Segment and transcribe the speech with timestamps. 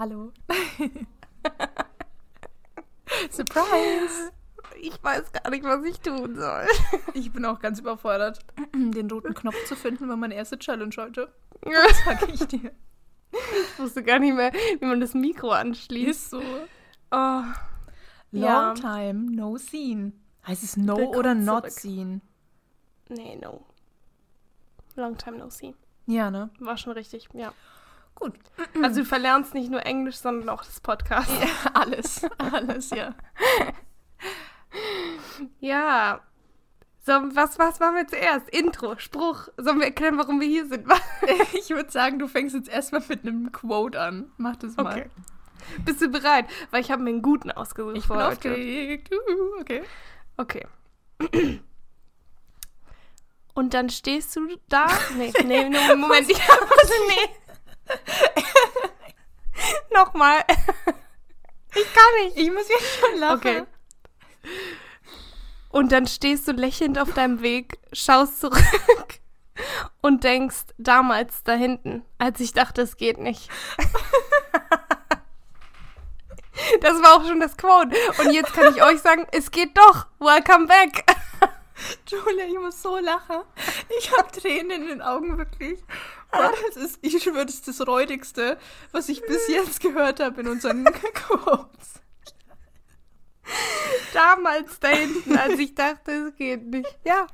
[0.00, 0.32] Hallo.
[3.30, 4.32] Surprise!
[4.80, 6.66] Ich weiß gar nicht, was ich tun soll.
[7.12, 8.38] Ich bin auch ganz überfordert,
[8.74, 11.30] den roten Knopf zu finden, war meine erste Challenge heute.
[11.60, 12.72] Das sag ich dir.
[13.32, 16.08] Ich wusste gar nicht mehr, wie man das Mikro anschließt.
[16.08, 16.40] Ist so.
[17.10, 17.42] Oh.
[18.32, 18.72] Long Ja.
[18.72, 20.18] time no seen.
[20.46, 21.78] Heißt es no Willkommen oder not zurück.
[21.78, 22.22] seen?
[23.10, 23.66] Nee, no.
[24.96, 25.74] Long time no see.
[26.06, 26.48] Ja, ne?
[26.58, 27.52] War schon richtig, ja.
[28.14, 28.34] Gut.
[28.82, 31.30] Also du verlernst nicht nur Englisch, sondern auch das Podcast.
[31.30, 32.26] Ja, alles.
[32.38, 33.14] Alles, ja.
[35.60, 36.20] Ja.
[37.02, 38.48] So, was, was machen wir zuerst?
[38.50, 39.48] Intro, Spruch.
[39.56, 40.86] Sollen wir erklären, warum wir hier sind?
[41.54, 44.30] Ich würde sagen, du fängst jetzt erstmal mit einem Quote an.
[44.36, 44.86] Mach das mal.
[44.86, 45.10] Okay.
[45.84, 46.46] Bist du bereit?
[46.70, 48.28] Weil ich habe mir einen guten ausgesucht Ich bin heute.
[48.28, 49.10] aufgeregt.
[49.12, 49.82] Uh, okay.
[50.36, 50.66] Okay.
[53.54, 54.86] Und dann stehst du da.
[55.16, 56.90] Nee, nee, nee Moment, ich hab was.
[57.08, 57.28] Nee.
[60.20, 60.44] Nochmal.
[61.72, 62.36] Ich kann nicht.
[62.36, 63.36] Ich muss jetzt schon lachen.
[63.36, 63.62] Okay.
[65.68, 68.60] Und dann stehst du lächelnd auf deinem Weg, schaust zurück
[70.00, 73.48] und denkst, damals da hinten, als ich dachte, es geht nicht.
[76.82, 77.96] Das war auch schon das Quote.
[78.22, 80.06] Und jetzt kann ich euch sagen, es geht doch.
[80.18, 81.04] Welcome back.
[82.08, 83.42] Julia, ich muss so lachen.
[83.98, 85.80] Ich habe Tränen in den Augen, wirklich.
[86.30, 88.58] Boah, das ist, ich schwöre, das ist das Räudigste,
[88.92, 92.00] was ich bis jetzt gehört habe in unseren Quotes.
[94.12, 96.98] Damals da hinten, als ich dachte, es geht nicht.
[97.04, 97.26] Ja.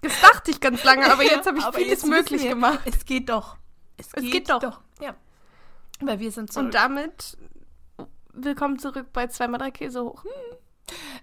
[0.00, 2.80] Das dachte ich ganz lange, aber jetzt habe ich Aber vieles möglich gemacht.
[2.84, 3.56] Es geht doch.
[3.96, 4.80] Es, geht doch.
[5.00, 5.14] Ja.
[6.00, 6.66] Weil wir sind zurück.
[6.66, 7.36] Und damit
[8.32, 10.24] willkommen zurück bei 2x3 Käse hoch.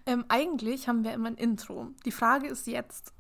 [0.06, 1.90] Ähm, eigentlich haben wir immer ein Intro.
[2.06, 3.14] Die Frage ist jetzt,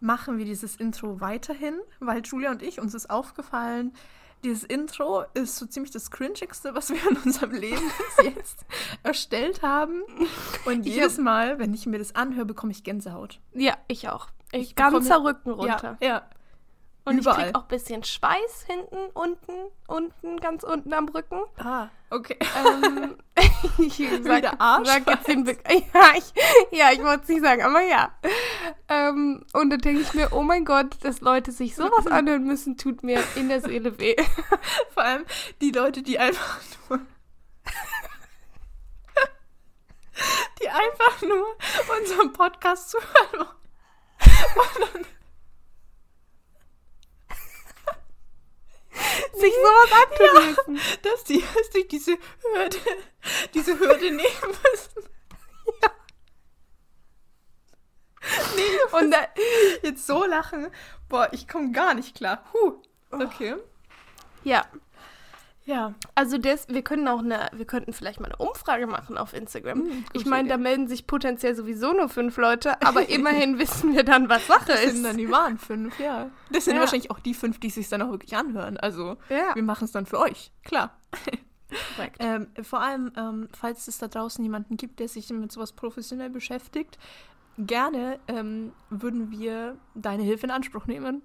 [0.00, 1.78] machen wir dieses Intro weiterhin?
[2.00, 3.92] Weil Julia und ich, uns ist aufgefallen,
[4.44, 7.80] dieses Intro ist so ziemlich das Cringigste, was wir in unserem Leben
[8.16, 8.66] bis jetzt
[9.02, 10.02] erstellt haben.
[10.66, 13.40] Und jedes Mal, wenn ich mir das anhöre, bekomme ich Gänsehaut.
[13.54, 14.28] Ja, ich auch.
[14.52, 15.96] Ich Ich ganzer Rücken runter.
[16.00, 16.30] Ja, ja.
[17.06, 17.38] Und überall.
[17.38, 19.52] ich krieg auch ein bisschen Schweiß hinten, unten,
[19.88, 21.42] unten, ganz unten am Rücken.
[21.58, 22.38] Ah, okay.
[22.56, 23.16] Ähm,
[23.78, 26.32] ich Wieder Arsch- sag jetzt den Be ja, ich,
[26.70, 28.10] ja, ich wollte es nicht sagen, aber ja.
[28.88, 32.78] Ähm, und dann denke ich mir, oh mein Gott, dass Leute sich sowas anhören müssen,
[32.78, 34.16] tut mir in der Seele weh.
[34.94, 35.24] Vor allem
[35.60, 37.00] die Leute, die einfach nur.
[40.62, 41.56] die einfach nur
[42.00, 43.46] unserem Podcast zuhören.
[49.36, 50.98] Sich sowas antun müssen.
[51.02, 52.12] dass die die diese
[52.42, 52.78] Hürde,
[53.54, 55.08] diese Hürde nehmen müssen.
[58.56, 59.18] Nee, Und da,
[59.82, 60.68] jetzt so lachen.
[61.08, 62.44] Boah, ich komme gar nicht klar.
[62.52, 62.80] Huh.
[63.10, 63.56] Okay.
[64.44, 64.66] ja,
[65.66, 65.94] Ja.
[66.14, 69.78] also das, wir können auch eine, wir könnten vielleicht mal eine Umfrage machen auf Instagram.
[69.78, 74.04] Mm, ich meine, da melden sich potenziell sowieso nur fünf Leute, aber immerhin wissen wir
[74.04, 74.92] dann, was Sache Das ist.
[74.94, 76.30] sind dann die wahren fünf, ja.
[76.50, 76.80] Das sind Ja.
[76.80, 78.76] wahrscheinlich auch die fünf, die sich dann auch wirklich anhören.
[78.76, 80.52] Also, Ja, wir machen es dann für euch.
[80.64, 80.98] Klar.
[82.18, 86.30] Ähm, vor allem, ähm, falls es da draußen jemanden gibt, der sich mit sowas professionell
[86.30, 86.98] beschäftigt,
[87.58, 91.22] gerne ähm, würden wir deine Hilfe in Anspruch nehmen.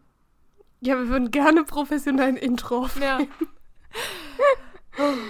[0.80, 3.28] Ja, wir würden gerne professionell ein Intro aufnehmen.
[3.40, 3.48] Ja.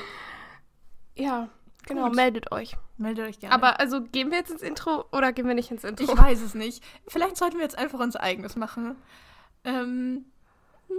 [1.15, 1.49] Ja,
[1.85, 2.15] genau, Gut.
[2.15, 2.75] meldet euch.
[2.97, 3.53] Meldet euch gerne.
[3.53, 6.03] Aber also gehen wir jetzt ins Intro oder gehen wir nicht ins Intro?
[6.03, 6.83] ich weiß es nicht.
[7.07, 8.95] Vielleicht sollten wir jetzt einfach unser eigenes machen.
[9.65, 10.25] Ähm,
[10.87, 10.95] hm,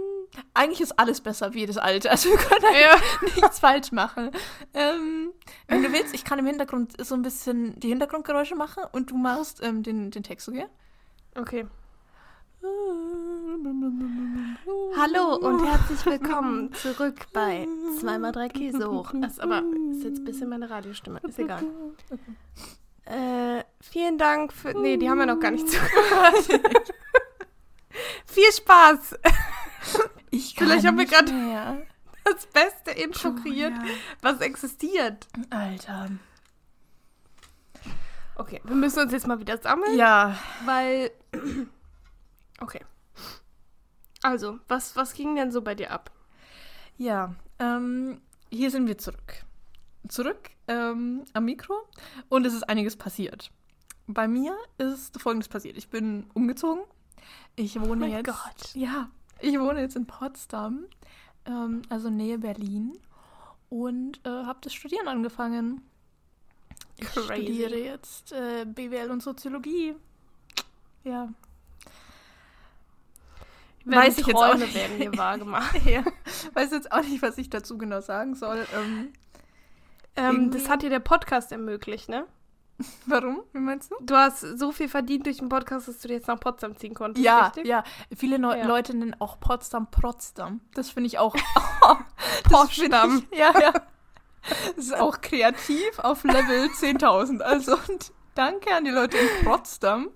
[0.53, 2.09] eigentlich ist alles besser wie das alte.
[2.11, 2.95] Also wir können Ja.
[3.35, 4.31] nichts falsch machen.
[4.73, 5.31] Ähm,
[5.67, 9.17] wenn du willst, ich kann im Hintergrund so ein bisschen die Hintergrundgeräusche machen und du
[9.17, 10.67] machst ähm, den, den Text, okay?
[11.35, 11.65] Okay.
[14.95, 17.67] Hallo und herzlich willkommen zurück bei
[17.99, 19.11] 2x3 Käse hoch.
[19.19, 21.19] Das ist aber ist jetzt ein bisschen meine Radiostimme.
[21.27, 21.63] Ist egal.
[23.05, 24.79] Äh, vielen Dank für.
[24.79, 26.93] Nee, die haben wir noch gar nicht zugehört.
[28.27, 29.15] Viel Spaß!
[30.29, 31.81] Ich Vielleicht haben wir mehr.
[32.23, 33.95] Das beste Intro kreiert, Julia.
[34.21, 35.27] was existiert.
[35.49, 36.09] Alter.
[38.35, 39.97] Okay, wir müssen uns jetzt mal wieder sammeln.
[39.97, 40.37] Ja.
[40.65, 41.11] Weil.
[42.61, 42.81] Okay.
[44.23, 46.11] Also, was, was ging denn so bei dir ab?
[46.97, 47.33] Ja.
[47.59, 48.21] Ähm,
[48.51, 49.43] hier sind wir zurück.
[50.07, 51.75] Zurück ähm, am Mikro
[52.29, 53.51] und es ist einiges passiert.
[54.07, 55.77] Bei mir ist Folgendes passiert.
[55.77, 56.83] Ich bin umgezogen.
[57.55, 58.25] Ich wohne mein jetzt.
[58.27, 58.75] Gott.
[58.75, 59.09] Ja,
[59.39, 60.85] ich wohne jetzt in Potsdam,
[61.45, 62.97] ähm, also Nähe Berlin
[63.69, 65.81] und äh, habe das Studieren angefangen.
[66.97, 67.25] Ich Crazy.
[67.25, 69.95] studiere jetzt äh, BWL und Soziologie.
[71.03, 71.29] Ja.
[73.85, 74.75] Weiß ich jetzt auch Träume nicht.
[74.75, 75.75] werden hier wahr gemacht.
[75.85, 76.03] ja.
[76.53, 78.65] Weiß jetzt auch nicht, was ich dazu genau sagen soll.
[78.75, 79.13] Ähm,
[80.15, 82.25] Ähm, das hat dir der Podcast ermöglicht, ne?
[83.05, 83.43] warum?
[83.53, 83.95] Wie meinst du?
[84.01, 86.93] Du hast so viel verdient durch den Podcast, dass du dir jetzt nach Potsdam ziehen
[86.93, 87.65] konntest, Ja, richtig?
[87.67, 87.83] ja.
[88.15, 88.65] Viele Neu Ja.
[88.65, 90.61] Leute nennen auch Potsdam Potsdam.
[90.73, 91.35] Das finde ich auch.
[92.43, 93.23] Potsdam.
[93.31, 93.73] Ich, ja, ja.
[94.75, 97.41] Das ist auch kreativ auf Level 10.000.
[97.41, 100.09] Also und danke an die Leute in Potsdam.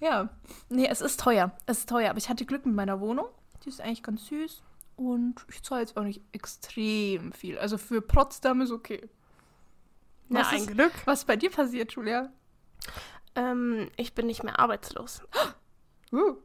[0.00, 0.28] Ja.
[0.68, 1.52] Nee, es ist teuer.
[1.66, 2.10] Es ist teuer.
[2.10, 3.26] Aber ich hatte Glück mit meiner Wohnung.
[3.64, 4.62] Die ist eigentlich ganz süß.
[4.96, 7.58] Und ich zahle jetzt auch nicht extrem viel.
[7.58, 9.08] Also für Potsdam ist okay.
[10.28, 10.92] Na, Was ein ist- Glück.
[11.04, 12.30] Was ist bei dir passiert, Julia?
[13.34, 15.22] Ähm, ich bin nicht mehr arbeitslos.
[16.10, 16.36] Uh,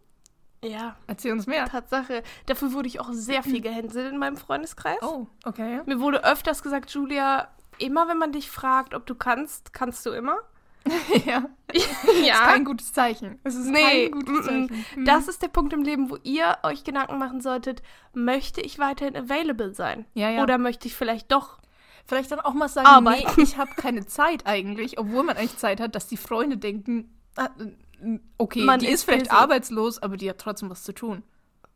[0.61, 1.65] Ja, erzähl uns mehr.
[1.69, 2.21] Tatsache.
[2.47, 4.97] Dafür wurde ich auch sehr viel gehänselt in meinem Freundeskreis.
[5.01, 5.81] Oh, okay.
[5.85, 7.47] Mir wurde öfters gesagt, Julia,
[7.77, 10.37] immer wenn man dich fragt, ob du kannst, kannst du immer.
[11.25, 11.49] ja.
[11.71, 13.39] Ist kein gutes Zeichen.
[13.43, 14.45] Es ist Nee, kein gutes.
[14.45, 14.85] Zeichen.
[14.95, 15.05] Mhm.
[15.05, 17.81] Das ist der Punkt im Leben, wo ihr euch Gedanken machen solltet,
[18.13, 20.05] möchte ich weiterhin available sein?
[20.13, 20.43] Ja, ja.
[20.43, 21.59] Oder möchte ich vielleicht doch?
[22.05, 23.31] Vielleicht dann auch mal sagen, Arbeiten.
[23.37, 27.09] nee, ich habe keine Zeit eigentlich, obwohl man eigentlich Zeit hat, dass die Freunde denken,
[27.37, 27.49] ah,
[28.37, 31.23] okay, Man die ist ist vielleicht arbeitslos, aber die hat trotzdem was zu tun.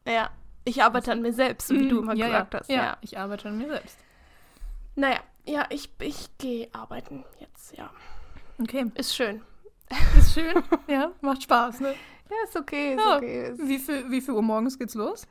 [0.06, 0.30] Ja,
[0.66, 2.60] ich arbeite an mir selbst, so wie du immer Mhm, ja, gesagt ja.
[2.60, 2.70] hast.
[2.70, 2.76] Ja.
[2.76, 2.98] Ja.
[3.02, 3.98] ich arbeite an mir selbst.
[4.96, 7.90] Naja, ja, ich, ich gehe arbeiten jetzt, ja.
[8.60, 9.42] Okay, Ist schön.
[10.18, 10.64] ist schön.
[10.88, 11.94] ja, macht Spaß, ne?
[12.30, 13.18] Ja, ist okay, ist Ja.
[13.18, 13.52] okay.
[13.52, 15.28] Ist, Wie viel, wie viel Uhr morgens geht's los?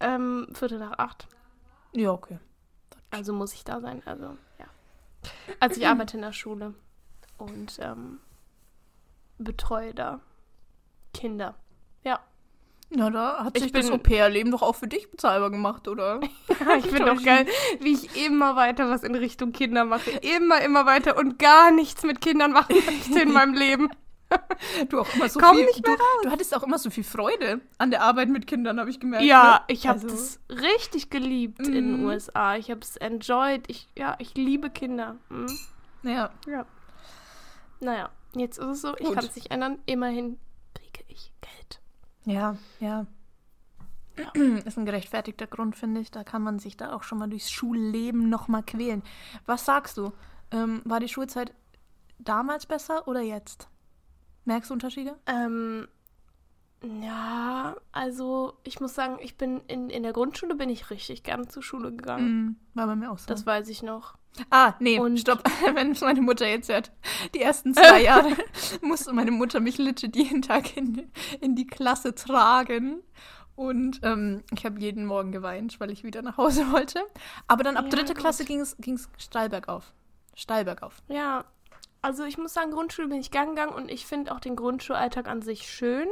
[0.00, 1.26] ähm, Viertel nach acht.
[1.92, 2.38] Ja, okay.
[3.10, 4.66] Also muss ich da sein, also, ja.
[5.60, 6.74] Also ich arbeite in der Schule
[7.38, 8.20] und ähm,
[9.38, 10.20] betreue da
[11.14, 11.54] Kinder.
[12.04, 12.20] Ja.
[12.90, 16.20] Na, da hat Ich sich das bin- Au-pair-Leben doch auch für dich bezahlbar gemacht, oder?
[16.78, 17.46] ich finde auch geil,
[17.80, 20.10] wie ich immer weiter was in Richtung Kinder mache.
[20.10, 23.90] Immer, immer weiter und gar nichts mit Kindern machen möchte in meinem Leben.
[24.88, 25.66] Du auch immer so Komm viel.
[25.66, 28.80] nicht mehr du, du hattest auch immer so viel Freude an der Arbeit mit Kindern,
[28.80, 29.24] habe ich gemerkt.
[29.24, 29.60] Ja, ne?
[29.68, 32.06] ich habe Also- das richtig geliebt in den Mhm.
[32.06, 32.56] USA.
[32.56, 33.62] Ich habe es enjoyed.
[33.68, 35.14] Ich, ja, ich liebe Kinder.
[35.28, 35.46] Mhm.
[36.02, 36.30] Ja.
[36.48, 36.66] Ja.
[37.78, 39.78] Naja, jetzt ist es so, ich kann es nicht ändern.
[39.86, 40.40] Immerhin
[40.74, 41.80] kriege ich Geld.
[42.26, 43.06] Ja, ja.
[44.64, 46.10] Ist ein gerechtfertigter Grund, finde ich.
[46.10, 49.02] Da kann man sich da auch schon mal durchs Schulleben nochmal quälen.
[49.44, 50.12] Was sagst du?
[50.50, 51.54] Ähm, war die Schulzeit
[52.18, 53.68] damals besser oder jetzt?
[54.44, 55.16] Merkst du Unterschiede?
[55.26, 55.86] Ähm,
[57.02, 61.48] ja, also ich muss sagen, ich bin in, in der Grundschule bin ich richtig gern
[61.48, 62.44] zur Schule gegangen.
[62.44, 63.26] Mhm, war bei mir auch so.
[63.26, 64.16] Das weiß ich noch.
[64.50, 65.42] Ah, nee, Und- stopp.
[65.74, 66.92] Wenn meine Mutter jetzt hört,
[67.34, 68.36] die ersten zwei Jahre
[68.82, 71.10] musste meine Mutter mich legit jeden Tag in,
[71.40, 73.02] in die Klasse tragen.
[73.54, 77.00] Und ähm, ich habe jeden Morgen geweint, weil ich wieder nach Hause wollte.
[77.48, 78.18] Aber dann ab Ja, dritte Gott.
[78.22, 78.76] Klasse ging es
[79.16, 79.92] steil bergauf.
[80.34, 81.02] Steil bergauf.
[81.08, 81.44] Ja,
[82.02, 85.26] also ich muss sagen, Grundschule bin ich gern gegangen und ich finde auch den Grundschulalltag
[85.26, 86.06] an sich schön.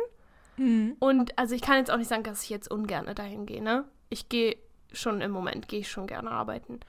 [0.57, 0.97] Mhm.
[0.99, 3.85] Und also ich kann jetzt auch nicht sagen, dass ich jetzt ungern dahin gehe, ne?
[4.09, 4.57] Ich gehe
[4.93, 6.81] schon im Moment, gehe ich schon gerne arbeiten.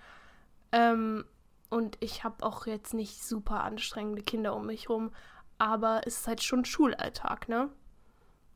[0.75, 1.23] Ähm,
[1.69, 5.11] und ich habe auch jetzt nicht super anstrengende Kinder um mich rum,
[5.57, 7.69] aber es ist halt schon Schulalltag, ne?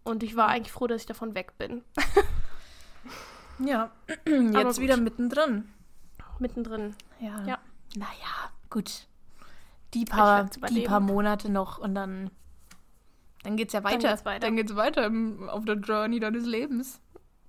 [0.04, 1.84] Und ich war eigentlich froh, dass ich davon weg bin.
[3.60, 3.92] Ja,
[4.28, 5.70] jetzt wieder mittendrin.
[6.40, 6.96] Mittendrin.
[7.20, 7.44] Ja.
[7.46, 7.60] Ja.
[7.96, 9.08] Naja, gut.
[9.94, 12.30] Die paar, die paar Monate noch und dann,
[13.44, 14.10] dann geht's ja Dann weiter.
[14.10, 14.40] geht's weiter.
[14.40, 17.02] Dann geht's weiter im, auf der Journey deines Lebens.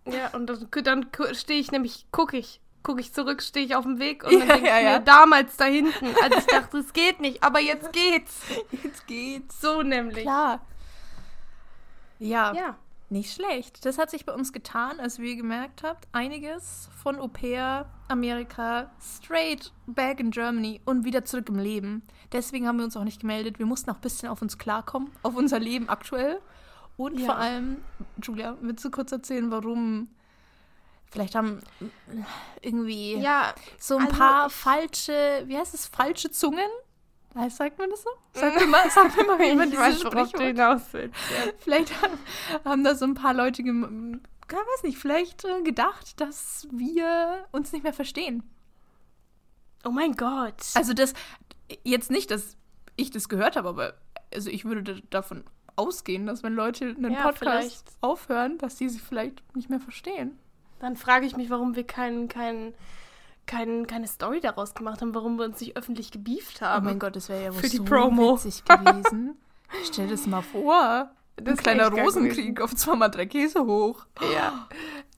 [0.07, 3.85] Ja, und dann, dann stehe ich nämlich, gucke ich, gucke ich zurück, stehe ich auf
[3.85, 4.99] dem Weg und dann Ja, denke ja, ich mir, ja.
[5.01, 8.41] damals da hinten, als ich dachte, es geht nicht, aber jetzt geht's.
[8.83, 9.61] Jetzt geht's.
[9.61, 10.23] So nämlich.
[10.25, 10.61] Klar.
[12.19, 12.77] Ja, Ja.
[13.09, 13.85] nicht schlecht.
[13.85, 18.91] Das hat sich bei uns getan, als wir gemerkt habt, einiges von Au pair, Amerika,
[19.01, 22.03] straight back in Germany und wieder zurück im Leben.
[22.33, 23.59] Deswegen haben wir uns auch nicht gemeldet.
[23.59, 26.41] Wir mussten auch ein bisschen auf uns klarkommen, auf unser Leben aktuell.
[26.97, 27.27] Und Ja.
[27.27, 27.79] vor allem,
[28.23, 30.09] Julia, willst du kurz erzählen, warum
[31.11, 31.61] vielleicht haben
[32.63, 36.69] irgendwie Ja, so ein also paar ich- falsche, wie heißt es, falsche Zungen?
[37.35, 38.11] Heißt, sagt man das so?
[38.33, 41.15] Sag mir mal, sag mir mal wie man ich dieses Sprichwort hinaus willst.
[41.59, 42.19] Vielleicht haben,
[42.65, 47.71] haben da so ein paar Leute, ja, weiß nicht, vielleicht äh, gedacht, dass wir uns
[47.73, 48.43] nicht mehr verstehen.
[49.85, 50.57] Oh mein Gott.
[50.75, 51.15] Also das,
[51.85, 52.57] jetzt nicht, dass
[52.97, 53.95] ich das gehört habe, aber
[54.35, 55.45] also ich würde da- davon
[55.77, 57.85] ausgehen, dass wenn Leute einen Ja, Podcast vielleicht.
[58.01, 60.37] aufhören, dass die sich vielleicht nicht mehr verstehen.
[60.81, 62.75] Dann frage ich mich, warum wir kein, kein,
[63.47, 66.87] kein, keine Story daraus gemacht haben, warum wir uns nicht öffentlich gebieft Oh haben.
[66.87, 68.35] mein Gott, das wäre ja wohl Für die so Promo.
[68.35, 69.37] witzig gewesen.
[69.85, 71.11] Stell das mal vor.
[71.37, 74.05] Das ein kleiner Rosenkrieg auf zweimal drei Käse hoch.
[74.35, 74.69] Ja.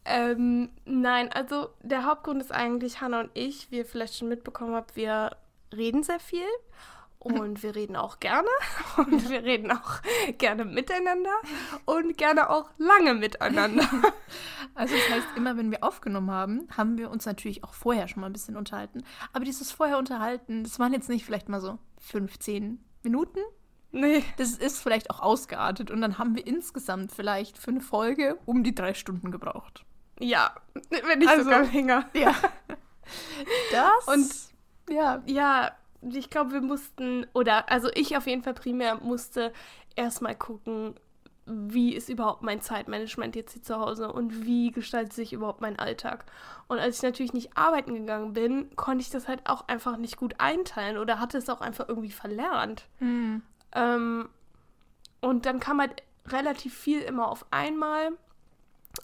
[0.04, 4.76] Ähm, nein, also der Hauptgrund ist eigentlich, Hannah und ich, wie ihr vielleicht schon mitbekommen
[4.76, 5.34] habt, wir
[5.74, 6.46] reden sehr viel
[7.22, 8.48] Und wir reden auch gerne.
[8.96, 10.00] Und wir reden auch
[10.38, 11.30] gerne miteinander.
[11.84, 13.88] Und gerne auch lange miteinander.
[14.74, 18.22] Also das heißt, immer wenn wir aufgenommen haben, haben wir uns natürlich auch vorher schon
[18.22, 19.04] mal ein bisschen unterhalten.
[19.34, 23.40] Aber dieses vorher unterhalten, das waren jetzt nicht vielleicht mal so 15 Minuten.
[23.90, 24.24] Nee.
[24.38, 25.90] Das ist vielleicht auch ausgeartet.
[25.90, 29.84] Und dann haben wir insgesamt vielleicht für eine Folge um die drei Stunden gebraucht.
[30.18, 30.54] Ja,
[30.88, 32.08] wenn nicht Also, sogar länger.
[32.14, 32.34] Ja.
[33.72, 34.32] Das Und
[34.88, 35.22] ja.
[35.26, 39.52] ja, ich glaube, wir mussten, oder also ich auf jeden Fall primär musste
[39.96, 40.94] erstmal gucken,
[41.44, 45.78] wie ist überhaupt mein Zeitmanagement jetzt hier zu Hause und wie gestaltet sich überhaupt mein
[45.78, 46.24] Alltag.
[46.68, 50.16] Und als ich natürlich nicht arbeiten gegangen bin, konnte ich das halt auch einfach nicht
[50.16, 52.86] gut einteilen oder hatte es auch einfach irgendwie verlernt.
[52.98, 53.42] Hm.
[53.74, 54.28] Ähm,
[55.20, 58.10] und dann kam halt relativ viel immer auf einmal.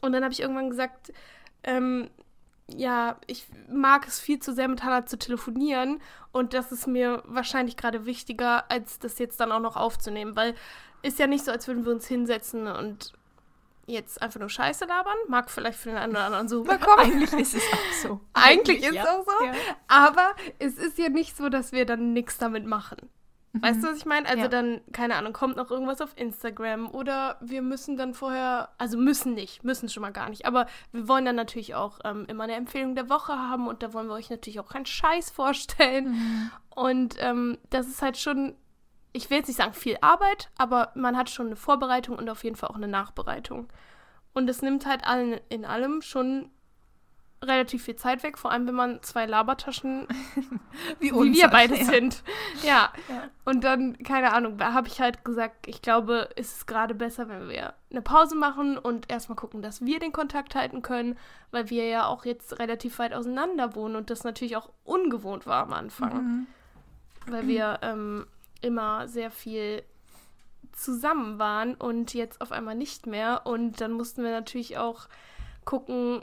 [0.00, 1.12] Und dann habe ich irgendwann gesagt,
[1.64, 2.09] ähm,
[2.75, 6.01] ja, ich mag es viel zu sehr mit Hannah zu telefonieren
[6.33, 10.55] und das ist mir wahrscheinlich gerade wichtiger, als das jetzt dann auch noch aufzunehmen, weil
[11.03, 13.13] ist ja nicht so, als würden wir uns hinsetzen und
[13.87, 15.17] jetzt einfach nur Scheiße labern.
[15.29, 16.99] Mag vielleicht für den einen oder anderen so rüberkommen.
[16.99, 18.21] Eigentlich ist es auch so.
[18.35, 19.03] Eigentlich ist ja.
[19.03, 19.45] es auch so.
[19.45, 19.53] Ja.
[19.89, 22.99] Aber es ist ja nicht so, dass wir dann nichts damit machen.
[23.55, 23.83] Weißt Mhm.
[23.83, 24.28] du, was ich meine?
[24.28, 24.49] Also Ja.
[24.49, 29.35] dann, keine Ahnung, kommt noch irgendwas auf Instagram oder wir müssen dann vorher, also müssen
[29.35, 32.55] nicht, müssen schon mal gar nicht, aber wir wollen dann natürlich auch ähm, immer eine
[32.55, 36.11] Empfehlung der Woche haben und da wollen wir euch natürlich auch keinen Scheiß vorstellen.
[36.11, 36.50] Mhm.
[36.75, 38.55] Und ähm, das ist halt schon,
[39.12, 42.45] ich will jetzt nicht sagen viel Arbeit, aber man hat schon eine Vorbereitung und auf
[42.45, 43.69] jeden Fall auch eine Nachbereitung.
[44.35, 46.50] Und es nimmt halt allen in allem schon
[47.42, 50.07] relativ viel Zeit weg, vor allem wenn man zwei Labertaschen
[50.99, 51.85] Wie, wie wir beide ja.
[51.85, 52.23] sind.
[52.62, 52.92] Ja.
[53.09, 53.28] Ja.
[53.45, 57.28] Und dann, keine Ahnung, da habe ich halt gesagt, ich glaube, ist es gerade besser,
[57.28, 61.16] wenn wir eine Pause machen und erstmal gucken, dass wir den Kontakt halten können,
[61.50, 65.62] weil wir ja auch jetzt relativ weit auseinander wohnen und das natürlich auch ungewohnt war
[65.62, 66.47] am Anfang, Mhm.
[67.28, 68.26] weil wir ähm,
[68.61, 69.83] immer sehr viel
[70.73, 73.42] zusammen waren und jetzt auf einmal nicht mehr.
[73.47, 75.09] Und dann mussten wir natürlich auch
[75.64, 76.23] gucken,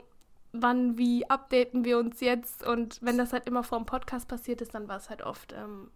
[0.62, 2.66] wann, wie updaten wir uns jetzt.
[2.66, 5.52] Und wenn das halt immer vor dem Podcast passiert ist, dann war es halt oft,
[5.52, 5.90] ähm,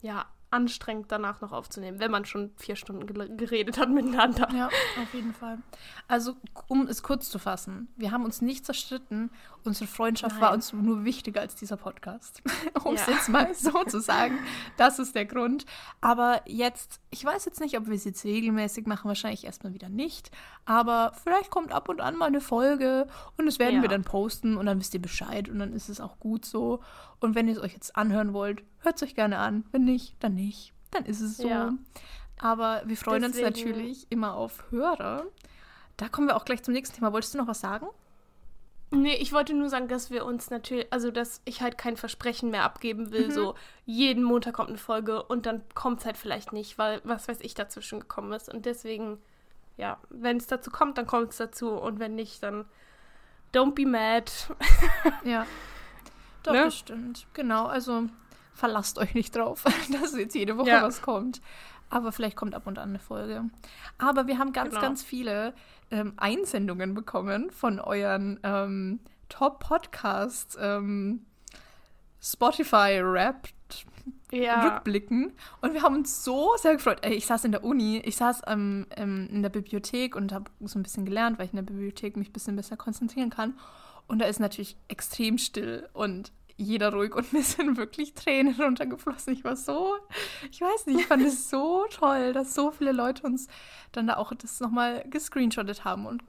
[0.00, 4.48] ja, anstrengend danach noch aufzunehmen, wenn man schon vier Stunden geredet hat miteinander.
[4.54, 5.58] Ja, auf jeden Fall.
[6.08, 6.34] Also,
[6.68, 9.30] um es kurz zu fassen, wir haben uns nicht zerstritten.
[9.62, 10.42] Unsere Freundschaft Nein.
[10.42, 12.42] war uns nur wichtiger als dieser Podcast.
[12.84, 13.12] um es Ja.
[13.12, 14.38] jetzt mal so zu sagen.
[14.76, 15.66] Das ist der Grund.
[16.00, 19.88] Aber jetzt, ich weiß jetzt nicht, ob wir es jetzt regelmäßig machen, wahrscheinlich erstmal wieder
[19.88, 20.30] nicht.
[20.64, 23.82] Aber vielleicht kommt ab und an mal eine Folge und das werden Ja.
[23.82, 26.80] wir dann posten und dann wisst ihr Bescheid und dann ist es auch gut so.
[27.20, 29.64] Und wenn ihr es euch jetzt anhören wollt, hört es euch gerne an.
[29.72, 30.39] Wenn nicht, dann nicht.
[30.90, 31.48] Dann ist es so.
[31.48, 31.72] Ja.
[32.40, 35.24] Aber wir freuen Deswegen- uns natürlich immer auf Hörer.
[35.96, 37.12] Da kommen wir auch gleich zum nächsten Thema.
[37.12, 37.86] Wolltest du noch was sagen?
[38.92, 42.50] Nee, ich wollte nur sagen, dass wir uns natürlich, also dass ich halt kein Versprechen
[42.50, 43.30] mehr abgeben will, Mhm.
[43.32, 43.54] so
[43.86, 47.38] jeden Montag kommt eine Folge und dann kommt es halt vielleicht nicht, weil was weiß
[47.42, 48.52] ich dazwischen gekommen ist.
[48.52, 49.18] Und deswegen,
[49.76, 52.64] ja, wenn es dazu kommt, dann kommt es dazu und wenn nicht, dann
[53.54, 54.32] don't be mad.
[55.24, 55.46] Ja.
[56.42, 56.64] Doch, Ne?
[56.64, 57.26] das stimmt.
[57.34, 58.06] Genau, also
[58.60, 59.64] verlasst euch nicht drauf,
[60.00, 60.82] dass jetzt jede Woche Ja.
[60.82, 61.40] was kommt.
[61.88, 63.44] Aber vielleicht kommt ab und an eine Folge.
[63.98, 64.80] Aber wir haben ganz, Genau.
[64.80, 65.54] ganz viele
[65.90, 71.26] ähm, Einsendungen bekommen von euren ähm, Top-Podcast ähm,
[72.22, 73.48] Spotify-Rap
[74.30, 74.62] Ja.
[74.62, 75.32] rückblicken.
[75.62, 76.98] Und wir haben uns so sehr gefreut.
[77.02, 80.50] Ey, ich saß in der Uni, ich saß ähm, ähm, in der Bibliothek und habe
[80.60, 83.58] so ein bisschen gelernt, weil ich in der Bibliothek mich ein bisschen besser konzentrieren kann.
[84.06, 89.32] Und da ist natürlich extrem still und jeder ruhig und mir sind wirklich Tränen runtergeflossen.
[89.32, 89.96] Ich war so,
[90.50, 93.48] ich weiß nicht, ich fand es so toll, dass so viele Leute uns
[93.92, 96.22] dann da auch das nochmal gescreenshottet haben und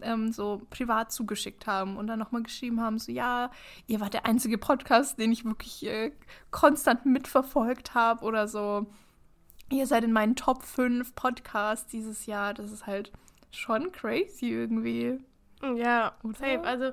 [0.00, 3.50] ähm, so privat zugeschickt haben und dann nochmal geschrieben haben, so ja,
[3.86, 6.12] ihr wart der einzige Podcast, den ich wirklich äh,
[6.50, 8.86] konstant mitverfolgt habe oder so.
[9.70, 12.54] Ihr seid in meinen Top 5 Podcasts dieses Jahr.
[12.54, 13.12] Das ist halt
[13.50, 15.18] schon crazy irgendwie.
[15.62, 16.38] Ja, Oder?
[16.38, 16.62] safe.
[16.62, 16.92] Also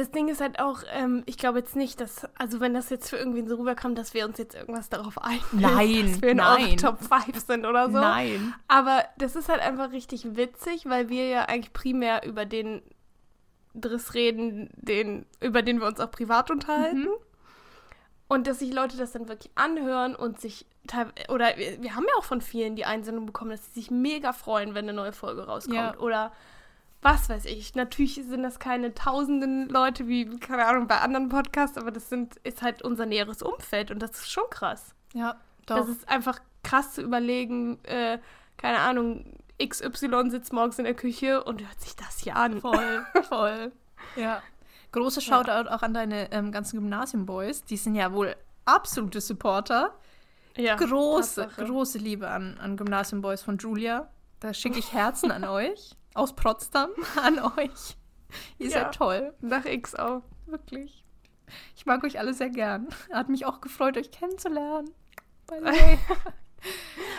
[0.00, 3.10] das Ding ist halt auch, ähm, ich glaube jetzt nicht, dass, also wenn das jetzt
[3.10, 6.36] für irgendwen so rüberkam, dass wir uns jetzt irgendwas darauf einbilden, Nein, dass wir in
[6.38, 6.76] nein.
[6.78, 7.98] Top 5 sind oder so.
[7.98, 8.54] Nein.
[8.66, 12.80] Aber das ist halt einfach richtig witzig, weil wir ja eigentlich primär über den
[13.74, 17.02] Driss reden, den, über den wir uns auch privat unterhalten.
[17.02, 17.14] Mhm.
[18.26, 20.64] Und dass sich Leute das dann wirklich anhören und sich
[21.28, 24.32] oder wir, wir haben ja auch von vielen die Einsendung bekommen, dass sie sich mega
[24.32, 25.76] freuen, wenn eine neue Folge rauskommt.
[25.76, 25.98] Ja.
[25.98, 26.32] Oder
[27.02, 27.74] was weiß ich.
[27.74, 32.36] Natürlich sind das keine tausenden Leute wie, keine Ahnung, bei anderen Podcasts, aber das sind,
[32.44, 34.94] ist halt unser näheres Umfeld und das ist schon krass.
[35.14, 35.76] Ja, doch.
[35.76, 38.18] Das ist einfach krass zu überlegen, äh,
[38.58, 42.60] keine Ahnung, XY sitzt morgens in der Küche und hört sich das hier an.
[42.60, 43.72] voll, voll.
[44.16, 44.42] Ja.
[44.92, 47.64] Große Shoutout auch an deine ähm, ganzen Gymnasium-Boys.
[47.64, 49.94] Die sind ja wohl absolute Supporter.
[50.56, 51.64] Ja, große, Tatsache.
[51.64, 54.10] große Liebe an, an Gymnasium Boys von Julia.
[54.40, 55.96] Da schicke ich Herzen an euch.
[56.14, 56.90] Aus Potsdam
[57.22, 57.96] an euch.
[58.58, 59.34] Ihr ja, seid toll.
[59.40, 60.22] Nach X auch.
[60.46, 61.04] Wirklich.
[61.76, 62.88] Ich mag euch alle sehr gern.
[63.12, 64.90] Hat mich auch gefreut, euch kennenzulernen.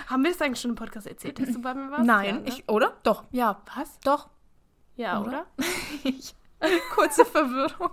[0.08, 2.06] Haben wir das eigentlich schon im Podcast erzählt, dass du bei mir warst?
[2.06, 2.48] Nein, ja, ne?
[2.48, 2.98] ich, oder?
[3.04, 3.26] Doch.
[3.32, 4.00] Ja, was?
[4.02, 4.30] Doch.
[4.96, 5.46] Ja, oder?
[5.64, 6.70] oder?
[6.94, 7.92] kurze Verwirrung.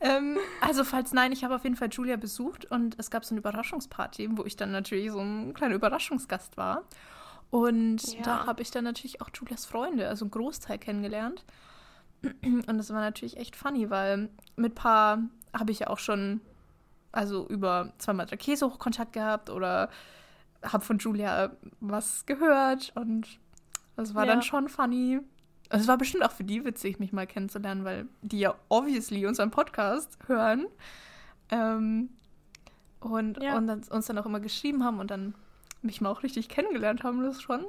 [0.00, 3.34] ähm, also, falls nein, ich habe auf jeden Fall Julia besucht und es gab so
[3.34, 6.84] eine Überraschungsparty, wo ich dann natürlich so ein kleiner Überraschungsgast war.
[7.52, 8.22] Und ja.
[8.22, 11.44] da habe ich dann natürlich auch Julias Freunde, also einen Großteil kennengelernt.
[12.22, 15.18] Und das war natürlich echt funny, weil mit paar
[15.52, 16.40] habe ich ja auch schon,
[17.12, 19.90] also über zweimal drei Käse hoch Kontakt gehabt oder
[20.62, 23.26] habe von Julia was gehört und
[23.96, 24.32] das war ja.
[24.32, 25.20] dann schon funny.
[25.68, 29.26] Also es war bestimmt auch für die witzig, mich mal kennenzulernen, weil die ja obviously
[29.26, 30.68] unseren Podcast hören.
[31.50, 32.08] Ähm,
[33.00, 33.58] und, ja.
[33.58, 35.34] und dann, uns dann auch immer geschrieben haben und dann
[35.82, 37.66] mich mal auch richtig kennengelernt haben, das ist schon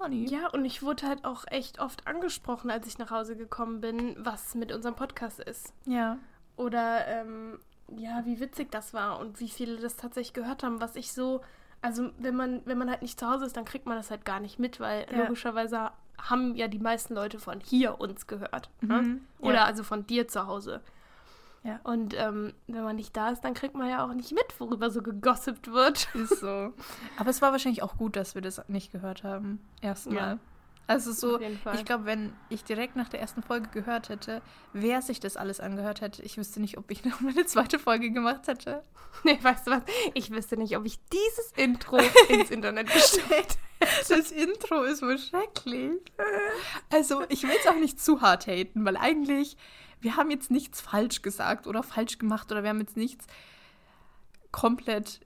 [0.00, 0.26] funny.
[0.28, 4.16] Ja, und ich wurde halt auch echt oft angesprochen, als ich nach Hause gekommen bin,
[4.18, 5.72] was mit unserem Podcast ist.
[5.86, 6.18] Ja.
[6.56, 7.58] Oder ähm,
[7.96, 11.40] ja, wie witzig das war und wie viele das tatsächlich gehört haben, was ich so,
[11.82, 14.24] also wenn man, wenn man halt nicht zu Hause ist, dann kriegt man das halt
[14.24, 15.22] gar nicht mit, weil ja.
[15.22, 18.68] logischerweise haben ja die meisten Leute von hier uns gehört.
[18.80, 19.02] Ne?
[19.02, 19.64] Mhm, Oder ja.
[19.64, 20.82] also von dir zu Hause.
[21.62, 21.78] Ja.
[21.84, 24.90] Und ähm, wenn man nicht da ist, dann kriegt man ja auch nicht mit, worüber
[24.90, 26.08] so gegossipt wird.
[26.14, 26.72] Ist so.
[27.18, 29.60] Aber es war wahrscheinlich auch gut, dass wir das nicht gehört haben.
[29.82, 30.16] Erstmal.
[30.16, 30.38] Ja.
[30.86, 35.20] Also so, ich glaube, wenn ich direkt nach der ersten Folge gehört hätte, wer sich
[35.20, 38.82] das alles angehört hätte, ich wüsste nicht, ob ich noch eine zweite Folge gemacht hätte.
[39.24, 39.82] Nee, weißt du was?
[40.14, 41.98] Ich wüsste nicht, ob ich dieses Intro
[42.28, 43.56] ins Internet gestellt hätte.
[44.08, 46.00] Das Intro ist wohl schrecklich.
[46.90, 49.56] Also, ich will es auch nicht zu hart haten, weil eigentlich
[50.00, 53.26] wir haben jetzt nichts falsch gesagt oder falsch gemacht oder wir haben jetzt nichts
[54.52, 55.20] komplett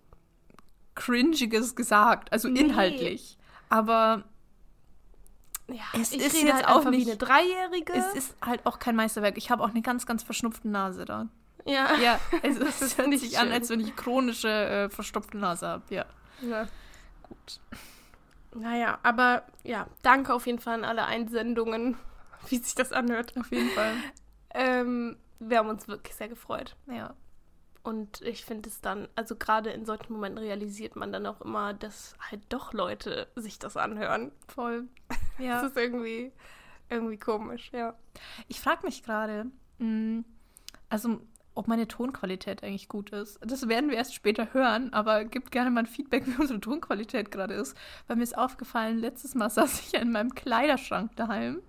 [0.94, 2.60] cringiges gesagt, also nee.
[2.60, 3.38] inhaltlich.
[3.68, 4.24] Aber
[5.68, 7.92] ja, es ist jetzt halt auch nicht wie eine Dreijährige.
[7.92, 9.38] Es ist halt auch kein Meisterwerk.
[9.38, 11.28] Ich habe auch eine ganz, ganz verstopfte Nase da.
[11.64, 11.96] Ja.
[11.96, 15.82] Ja, also es hört sich an, als wenn ich chronische äh, verstopfte Nase habe.
[15.94, 16.04] Ja.
[16.42, 16.68] Ja.
[17.22, 17.60] Gut.
[18.54, 21.96] Naja, aber ja, danke auf jeden Fall an alle Einsendungen,
[22.48, 23.34] wie sich das anhört.
[23.38, 23.94] Auf jeden Fall.
[24.54, 26.76] Ähm, wir haben uns wirklich sehr gefreut.
[26.86, 27.14] Ja.
[27.82, 31.74] Und ich finde es dann, also gerade in solchen Momenten realisiert man dann auch immer,
[31.74, 34.32] dass halt doch Leute sich das anhören.
[34.48, 34.88] Voll.
[35.36, 35.62] Ja.
[35.62, 36.30] das ist irgendwie,
[36.88, 37.94] irgendwie komisch, ja.
[38.46, 39.46] Ich frage mich gerade,
[39.78, 40.20] mm,
[40.88, 41.20] also
[41.56, 43.40] ob meine Tonqualität eigentlich gut ist.
[43.44, 47.32] Das werden wir erst später hören, aber gebt gerne mal ein Feedback, wie unsere Tonqualität
[47.32, 47.76] gerade ist.
[48.06, 51.62] Weil mir ist aufgefallen, letztes Mal saß ich in meinem Kleiderschrank daheim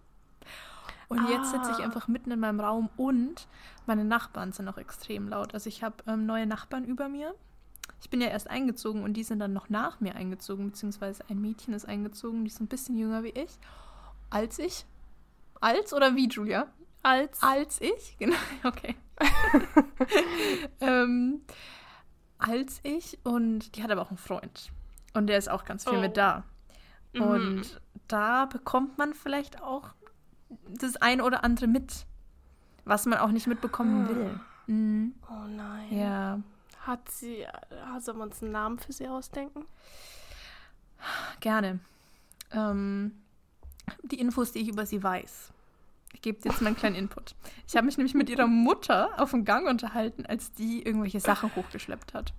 [1.08, 1.30] und ah.
[1.30, 1.84] jetzt sitze ich ah.
[1.84, 3.48] einfach mitten in meinem Raum und
[3.86, 5.54] meine Nachbarn sind auch extrem laut.
[5.54, 7.36] Also ich habe ähm, neue Nachbarn über mir.
[8.02, 11.42] Ich bin ja erst eingezogen und die sind dann noch nach mir eingezogen, beziehungsweise ein
[11.42, 13.52] Mädchen ist eingezogen, die ist ein bisschen jünger wie ich.
[14.30, 14.86] Als ich?
[15.62, 16.68] Als oder wie, Julia?
[17.04, 17.42] Als.
[17.42, 18.16] Als ich?
[18.20, 18.96] Genau, okay.
[20.82, 21.42] ähm,
[22.38, 24.72] als ich und die hat aber auch einen Freund.
[25.14, 26.02] Und der ist auch ganz viel oh.
[26.02, 26.44] mit da.
[27.14, 27.22] Mhm.
[27.22, 29.94] Und da bekommt man vielleicht auch
[30.68, 32.06] das ein oder andere mit,
[32.84, 34.10] was man auch nicht mitbekommen ah.
[34.10, 34.40] will.
[34.68, 35.16] Mhm.
[35.30, 35.98] Oh nein.
[35.98, 36.40] Ja.
[36.82, 37.46] Hat sie,
[38.00, 39.66] soll man uns einen Namen für sie ausdenken?
[41.40, 41.80] Gerne.
[42.52, 43.12] Ähm,
[44.04, 45.52] die Infos, die ich über sie weiß.
[46.14, 47.36] Ich gebe jetzt meinen kleinen Input.
[47.68, 51.54] Ich habe mich nämlich mit ihrer Mutter auf dem Gang unterhalten, als die irgendwelche Sachen
[51.56, 52.34] hochgeschleppt hat.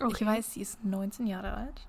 [0.00, 0.14] Okay.
[0.14, 1.86] Ich weiß, sie ist 19 Jahre alt.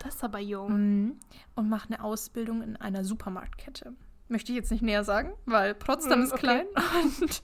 [0.00, 0.72] Das ist aber jung.
[0.72, 1.16] Mhm.
[1.54, 3.94] Und macht eine Ausbildung in einer Supermarktkette.
[4.30, 6.66] Möchte ich jetzt nicht näher sagen, weil Potsdam mm, ist klein.
[7.20, 7.42] Und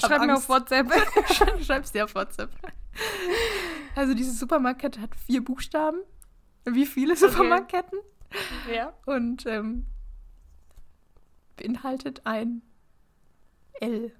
[0.00, 0.86] Schreib mir auf WhatsApp.
[1.64, 2.48] Schreib's dir auf WhatsApp.
[3.96, 5.98] Also diese Supermarktkette hat vier Buchstaben.
[6.64, 7.98] Wie viele Supermarktketten?
[7.98, 8.76] Okay.
[8.76, 8.92] Ja.
[9.04, 9.86] Und ähm,
[11.56, 12.62] beinhaltet ein
[13.80, 14.12] L.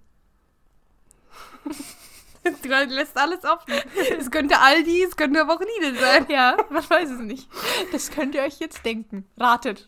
[2.63, 3.75] Du lässt alles offen.
[4.19, 6.27] Es könnte Aldi, es könnte aber auch Lidl sein.
[6.29, 7.49] Ja, man weiß es nicht.
[7.93, 9.25] Das könnt ihr euch jetzt denken.
[9.37, 9.87] Ratet.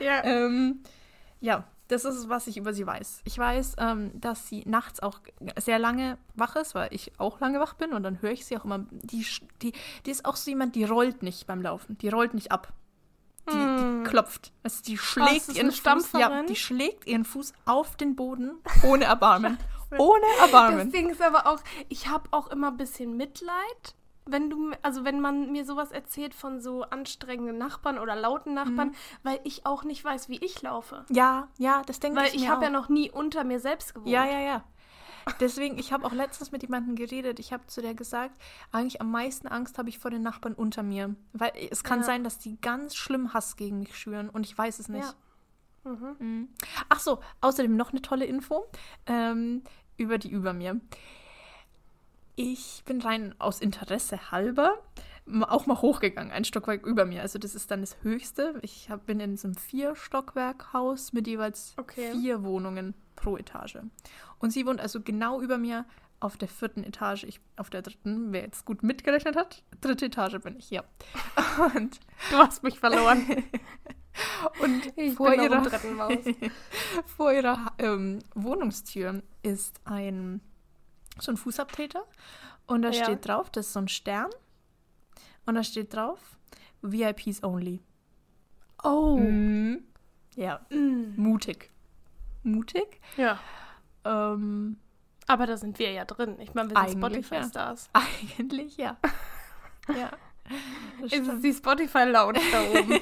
[0.00, 0.24] Ja.
[0.24, 0.82] ähm,
[1.42, 3.20] ja, das ist, was ich über sie weiß.
[3.24, 5.20] Ich weiß, ähm, dass sie nachts auch
[5.58, 8.56] sehr lange wach ist, weil ich auch lange wach bin und dann höre ich sie
[8.56, 8.86] auch immer.
[8.90, 9.26] Die,
[9.60, 9.72] die,
[10.06, 11.98] die ist auch so jemand, die rollt nicht beim Laufen.
[11.98, 12.72] Die rollt nicht ab.
[13.50, 14.04] Die, hm.
[14.04, 14.52] die klopft.
[14.62, 16.12] Also die schlägt oh, ihren Fuß.
[16.12, 18.52] Ja, die schlägt ihren Fuß auf den Boden
[18.82, 19.58] ohne Erbarmen.
[19.98, 20.78] Ohne Erbarmen.
[20.78, 25.04] Das Ding ist aber auch, ich habe auch immer ein bisschen Mitleid, wenn du, also
[25.04, 28.94] wenn man mir sowas erzählt von so anstrengenden Nachbarn oder lauten Nachbarn, mhm.
[29.22, 31.04] weil ich auch nicht weiß, wie ich laufe.
[31.10, 34.10] Ja, ja, das denke ich Weil ich habe ja noch nie unter mir selbst gewohnt.
[34.10, 34.64] Ja, ja, ja.
[35.40, 37.38] Deswegen, ich habe auch letztens mit jemandem geredet.
[37.38, 38.34] Ich habe zu der gesagt,
[38.72, 41.14] eigentlich am meisten Angst habe ich vor den Nachbarn unter mir.
[41.32, 42.04] Weil es kann Ja.
[42.04, 45.14] sein, dass die ganz schlimm Hass gegen mich schüren und ich weiß es nicht.
[45.84, 45.90] Ja.
[45.90, 46.16] Mhm.
[46.18, 46.48] Mhm.
[46.88, 48.66] Ach so, außerdem noch eine tolle Info
[49.06, 49.62] ähm,
[49.96, 50.80] über die über mir.
[52.34, 54.78] Ich bin rein aus Interesse halber
[55.42, 57.22] auch mal hochgegangen, ein Stockwerk über mir.
[57.22, 58.58] Also das ist dann das Höchste.
[58.62, 62.12] Ich hab, bin in so einem Vier-Stockwerk-Haus mit jeweils Okay.
[62.12, 63.78] vier Wohnungen pro Etage.
[64.38, 65.84] Und sie wohnt also genau über mir
[66.18, 67.24] auf der vierten Etage.
[67.24, 69.62] Ich auf der dritten, wer jetzt gut mitgerechnet hat.
[69.80, 70.82] Dritte Etage bin ich, ja.
[71.74, 73.44] Und, Du hast mich verloren.
[74.60, 75.64] und vor ihrer.
[77.16, 80.42] Vor ihrer ähm, Wohnungstür ist ein
[81.18, 82.04] so ein Fußabtreter
[82.66, 83.04] und da Ja.
[83.04, 84.30] steht drauf, das ist so ein Stern
[85.46, 86.18] und da steht drauf
[86.82, 87.80] VIPs only.
[88.82, 89.16] Oh.
[89.18, 89.84] Mhm.
[90.34, 91.14] Ja, Mm.
[91.16, 91.70] mutig.
[92.42, 93.00] Mutig.
[93.16, 93.38] Ja.
[94.04, 94.78] Ähm,
[95.28, 96.40] Aber da sind wir ja drin.
[96.40, 97.42] Ich meine, wir sind Eigentlich, ja.
[97.44, 97.90] Spotify-Stars.
[98.38, 98.96] eigentlich ja.
[99.88, 100.10] ja.
[101.00, 103.00] Das Ist es die Spotify-Lounge da oben?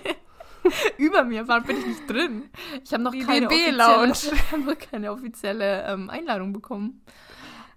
[0.99, 2.51] Über mir war, bin ich nicht drin.
[2.85, 4.11] Ich habe noch Die keine DB-Lounge.
[4.11, 7.03] offizielle, ich hab noch keine offizielle ähm, Einladung bekommen.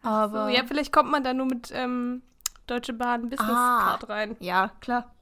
[0.03, 2.21] Aber so, ja, vielleicht kommt man da nur mit ähm,
[2.67, 3.97] Deutsche Bahn Business Ah.
[3.97, 4.35] Card rein.
[4.39, 5.13] ja, klar.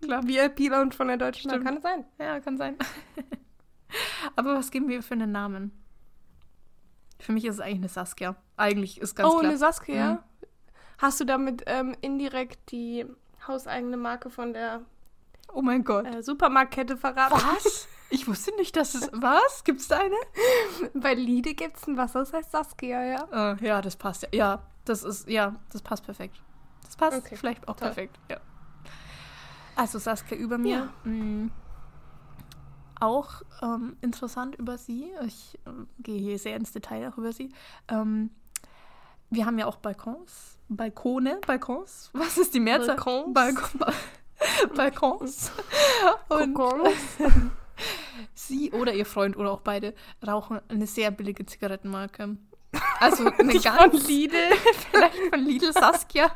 [0.00, 0.22] Klar.
[0.26, 1.64] VIP-Lounge von der Deutschen Bahn.
[1.64, 2.04] Kann es sein?
[2.18, 2.76] Ja, kann sein.
[4.36, 5.72] Aber was geben wir für einen Namen?
[7.18, 8.36] Für mich ist es eigentlich eine Saskia.
[8.56, 9.50] Eigentlich ist ganz oh, klar.
[9.50, 10.12] eine Saskia.
[10.12, 10.18] Mhm.
[10.98, 13.06] Hast du damit ähm, indirekt die
[13.46, 14.82] hauseigene Marke von der
[15.52, 16.06] oh mein Gott.
[16.06, 17.34] äh, Supermarktkette verraten?
[17.34, 17.88] Was?
[18.10, 19.10] Ich wusste nicht, dass es.
[19.12, 19.64] Was?
[19.64, 20.16] Gibt es da eine?
[20.94, 23.52] Bei Liede gibt es ein Wasser, das heißt Saskia, ja.
[23.52, 24.28] Äh, ja, das passt ja.
[24.32, 25.28] Ja, das ist.
[25.28, 26.40] Ja, das passt perfekt.
[26.84, 27.88] Das passt Okay, vielleicht auch toll.
[27.88, 28.18] perfekt.
[28.30, 28.38] Ja.
[29.76, 30.90] Also Saskia über mir.
[31.04, 31.10] Ja.
[31.10, 31.50] mh,
[33.00, 35.12] auch ähm, interessant über sie.
[35.26, 37.52] Ich äh, gehe hier sehr ins Detail auch über sie.
[37.88, 38.30] Ähm,
[39.30, 40.58] wir haben ja auch Balkons.
[40.68, 42.10] Balkone, Balkons.
[42.12, 42.96] Was ist die Mehrzahl?
[42.96, 43.34] Balkons?
[43.34, 43.80] Balkon,
[44.74, 45.52] Balkons.
[46.28, 46.92] Und Kokons.
[48.48, 49.94] sie oder ihr Freund oder auch beide
[50.26, 52.36] rauchen eine sehr billige Zigarettenmarke.
[53.00, 54.36] Also eine Nicht ganz von Lidl.
[54.90, 56.30] vielleicht von Lidl Saskia.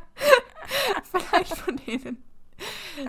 [1.11, 2.23] vielleicht von denen.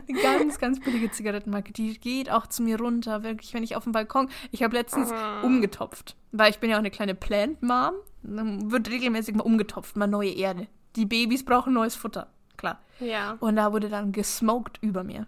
[0.09, 1.71] Eine ganz, ganz billige Zigarettenmarke.
[1.71, 4.29] Die geht auch zu mir runter, wirklich, wenn ich auf dem Balkon.
[4.51, 5.43] Ich habe letztens Mhm.
[5.43, 7.93] umgetopft, weil ich bin ja auch eine kleine Plant Mom.
[8.23, 10.67] Dann wird regelmäßig mal umgetopft, mal neue Erde.
[10.95, 12.81] Die Babys brauchen neues Futter, klar.
[12.99, 13.37] Ja.
[13.39, 15.27] Und da wurde dann gesmoked über mir.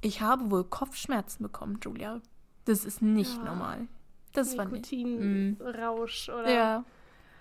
[0.00, 2.20] Ich habe wohl Kopfschmerzen bekommen, Julia.
[2.64, 3.44] Das ist nicht Ja.
[3.44, 3.86] normal.
[4.32, 4.90] Das war nicht.
[4.92, 6.50] Nikotinrausch oder.
[6.50, 6.84] Ja.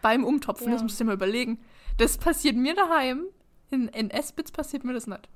[0.02, 0.74] Beim Umtopfen, Ja.
[0.74, 1.60] das musst du dir mal überlegen.
[1.98, 3.26] Das passiert mir daheim.
[3.70, 5.30] In, in Espitz passiert mir das nicht.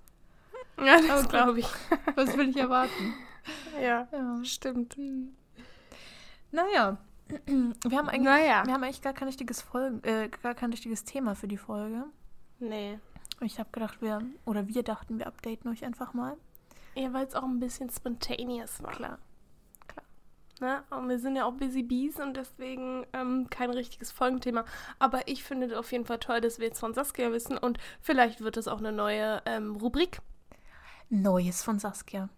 [0.84, 1.68] Ja, das glaube ich.
[2.16, 3.14] Was will ich erwarten?
[3.82, 4.44] Ja, Ja.
[4.44, 4.98] stimmt.
[6.52, 6.98] Naja.
[7.48, 8.64] Wir haben eigentlich, Naja.
[8.66, 12.04] wir haben eigentlich gar kein richtiges Folgen, äh, gar kein richtiges Thema für die Folge.
[12.60, 13.00] Nee.
[13.42, 16.38] Ich habe gedacht, wir, oder wir dachten, wir updaten euch einfach mal.
[16.94, 18.92] Ja, weil es auch ein bisschen spontaneous war.
[18.92, 19.18] Klar.
[20.62, 20.84] Ne?
[20.90, 24.64] Und wir sind ja auch Busy Bees und deswegen ähm, kein richtiges Folgenthema.
[25.00, 27.78] Aber ich finde es auf jeden Fall toll, dass wir jetzt von Saskia wissen und
[28.02, 30.22] vielleicht wird es auch eine neue ähm, Rubrik.
[31.10, 32.30] Neues von Saskia.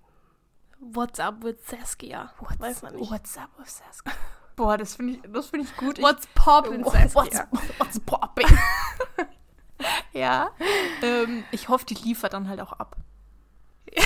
[0.79, 2.31] What's up with Saskia?
[2.59, 3.11] Weiß man nicht.
[3.11, 4.13] What's up with Saskia?
[4.55, 6.01] Boah, das finde ich, das find ich gut.
[6.01, 7.47] What's poppin' What's, Saskia?
[7.77, 8.47] what's popping?
[10.13, 10.49] ja.
[11.03, 12.95] Ähm, ich hoffe, die liefert dann halt auch ab.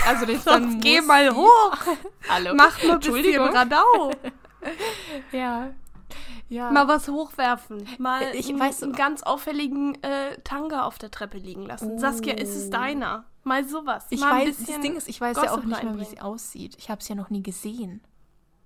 [0.07, 1.77] Also das dann geh mal hoch.
[2.29, 2.53] Hallo.
[2.55, 3.41] Mach mal ein bisschen.
[3.41, 4.11] Radau.
[5.31, 5.73] Ja.
[6.49, 6.69] Ja.
[6.69, 7.87] Mal was hochwerfen.
[7.97, 11.93] Mal Ich einen, weiß- einen ganz auffälligen äh, Tanga auf der Treppe liegen lassen.
[11.93, 11.97] Oh.
[11.97, 13.25] Saskia, ist es deiner?
[13.43, 14.05] Mal sowas.
[14.11, 16.19] ich mal weiß, das Ding ist, ich weiß ja auch Gossip nicht mehr, wie sie
[16.21, 16.75] aussieht.
[16.77, 18.01] Ich habe sie ja noch nie gesehen.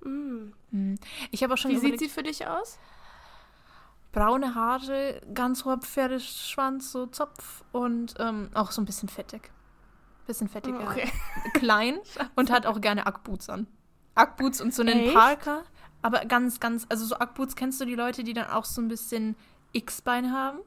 [0.04, 0.52] Mm.
[0.72, 0.96] Hm.
[1.32, 2.78] Ich habe auch schon Wie sieht sie für dich aus?
[4.12, 9.52] braune Haare, ganz hoher Pferdeschwanz, so Zopf und ähm, auch so ein bisschen fettig.
[10.28, 10.80] Bisschen fettiger.
[10.90, 11.10] Okay.
[11.54, 12.00] Klein
[12.36, 13.68] und hat auch gerne Ackboots an.
[14.16, 15.14] Ackboots und so einen Echt?
[15.14, 15.64] Parker.
[16.02, 18.88] Aber ganz, ganz, also so Ackboots kennst du die Leute, die dann auch so ein
[18.88, 19.36] bisschen
[19.74, 20.60] X-Bein haben?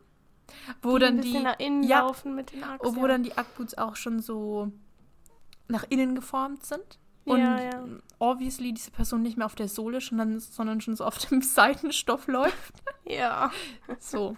[0.83, 2.97] Wo ein dann bisschen die, nach innen ja, laufen mit den Achsen.
[2.97, 4.73] wo dann die Ackboots auch schon so
[5.68, 6.99] nach innen geformt sind.
[7.25, 7.85] Und Ja, ja.
[8.18, 12.27] obviously diese Person nicht mehr auf der Sohle, sondern, sondern schon so auf dem Seitenstoff
[12.27, 12.83] läuft.
[13.05, 13.51] Ja.
[13.99, 14.35] So.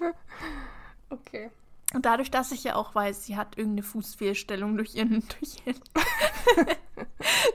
[1.09, 1.51] Okay.
[1.93, 5.81] Und dadurch, dass ich ja auch weiß, sie hat irgendeine Fußfehlstellung durch ihren, durch ihren,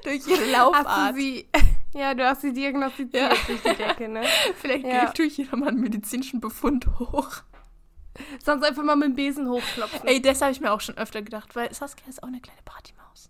[0.03, 1.15] durch ihre Hast Laufart.
[1.15, 1.49] du sie.
[1.93, 3.29] Ja, du hast sie diagnostiziert Ja.
[3.47, 4.23] durch die Decke, ne?
[4.55, 5.11] Vielleicht Ja.
[5.11, 7.29] tue ich hier mal einen medizinischen Befund hoch.
[8.43, 10.07] Sonst einfach mal mit dem Besen hochklopfen.
[10.07, 12.61] Ey, das habe ich mir auch schon öfter gedacht, weil Saskia ist auch eine kleine
[12.63, 13.29] Partymaus.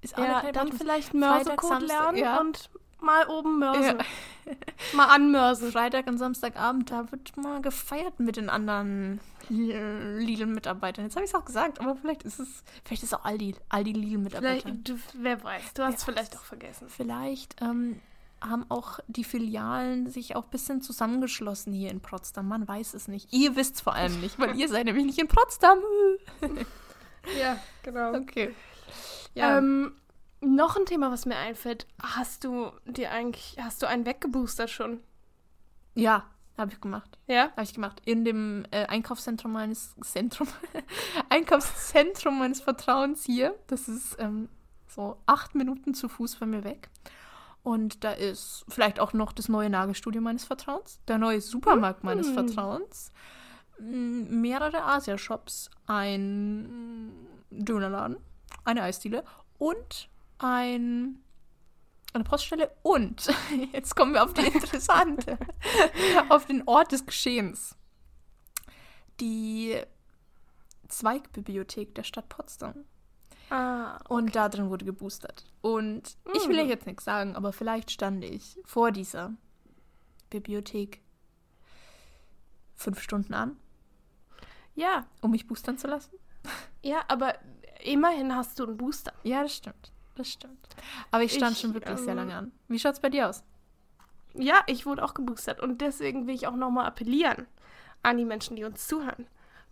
[0.00, 0.80] Ist auch eine ja, kleine dann Partymaus.
[0.82, 2.40] vielleicht Mörsercode lernen ja.
[2.40, 2.70] und
[3.04, 3.98] mal oben mörsen.
[3.98, 4.04] Ja.
[4.92, 5.72] Mal anmörsen.
[5.72, 11.06] Freitag und Samstagabend, da wird mal gefeiert mit den anderen Lidl-Mitarbeitern.
[11.06, 13.92] Jetzt habe ich es auch gesagt, aber vielleicht ist es, vielleicht ist auch Aldi, Aldi
[13.92, 14.70] Lidl-Mitarbeiter.
[15.14, 16.88] Wer weiß, du hast es vielleicht auch vergessen.
[16.90, 18.00] Vielleicht ähm,
[18.40, 22.48] haben auch die Filialen sich auch ein bisschen zusammengeschlossen hier in Potsdam.
[22.48, 23.32] Man weiß es nicht.
[23.32, 25.78] Ihr wisst es vor allem nicht, weil ihr seid nämlich nicht in Potsdam.
[27.40, 28.14] ja, genau.
[28.14, 28.54] Okay.
[29.34, 29.58] Ja.
[29.58, 29.92] Ähm,
[30.44, 31.86] noch ein Thema, was mir einfällt.
[32.02, 35.00] Hast du dir eigentlich, hast du einen weggeboostert schon?
[35.94, 36.24] Ja,
[36.56, 37.18] habe ich gemacht.
[37.26, 37.50] Ja?
[37.52, 38.00] Habe ich gemacht.
[38.04, 40.48] In dem äh, Einkaufszentrum meines Zentrum,
[41.28, 43.54] Einkaufszentrum meines Vertrauens hier.
[43.66, 44.48] Das ist ähm,
[44.86, 46.90] so acht Minuten zu Fuß von mir weg.
[47.62, 52.10] Und da ist vielleicht auch noch das neue Nagelstudio meines Vertrauens, der neue Supermarkt mhm.
[52.10, 53.10] meines Vertrauens,
[53.78, 57.10] mehrere Asia-Shops, ein
[57.50, 58.18] Dönerladen,
[58.64, 59.24] eine Eisdiele
[59.58, 61.22] und ein,
[62.12, 63.28] eine Poststelle und,
[63.72, 65.38] jetzt kommen wir auf die interessante,
[66.28, 67.76] auf den Ort des Geschehens.
[69.20, 69.80] Die
[70.88, 72.84] Zweigbibliothek der Stadt Potsdam.
[73.50, 74.14] Ah, okay.
[74.14, 75.44] Und da drin wurde geboostert.
[75.60, 76.30] Und mm.
[76.34, 79.32] ich will ja jetzt nichts sagen, aber vielleicht stand ich vor dieser
[80.30, 81.00] Bibliothek
[82.74, 83.56] fünf Stunden an.
[84.74, 85.06] Ja.
[85.20, 86.16] Um mich boostern zu lassen.
[86.82, 87.34] Ja, aber
[87.82, 89.12] immerhin hast du einen Booster.
[89.22, 89.92] Ja, das stimmt.
[90.14, 90.68] Das stimmt.
[91.10, 92.52] Aber ich stand ich, schon wirklich ähm, sehr lange an.
[92.68, 93.42] Wie schaut es bei dir aus?
[94.34, 95.60] Ja, ich wurde auch geboostert.
[95.60, 97.46] Und deswegen will ich auch nochmal appellieren
[98.02, 99.26] an die Menschen, die uns zuhören.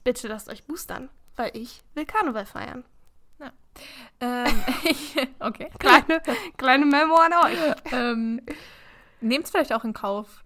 [0.05, 2.85] Bitte lasst euch boostern, weil ich will Karneval feiern.
[3.39, 3.53] Ja.
[4.21, 4.63] Ähm,
[5.41, 5.71] okay.
[5.79, 6.23] Kleine,
[6.57, 7.59] kleine Memo an euch.
[7.93, 8.41] ähm,
[9.21, 10.43] Nehmt es vielleicht auch in Kauf,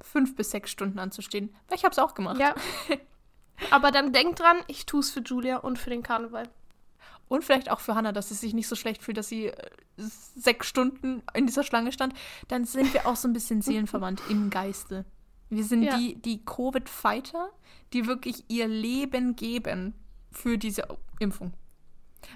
[0.00, 1.54] fünf bis sechs Stunden anzustehen.
[1.68, 2.38] Weil ich habe es auch gemacht.
[2.38, 2.54] Ja.
[3.70, 6.48] Aber dann denkt dran, ich tue es für Julia und für den Karneval.
[7.28, 9.70] Und vielleicht auch für Hannah, dass sie sich nicht so schlecht fühlt, dass sie äh,
[9.96, 12.14] sechs Stunden in dieser Schlange stand.
[12.48, 15.04] Dann sind wir auch so ein bisschen seelenverwandt im Geiste.
[15.48, 15.96] Wir sind ja.
[15.96, 17.50] die, die Covid-Fighter,
[17.92, 19.94] die wirklich ihr Leben geben
[20.30, 20.86] für diese
[21.18, 21.52] Impfung.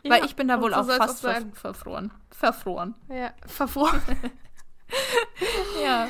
[0.02, 2.12] Ja, Weil ich bin da wohl auch fast auch ver verfroren.
[2.30, 2.94] Verfroren.
[3.08, 4.00] Ja, verfroren.
[5.82, 6.08] ja.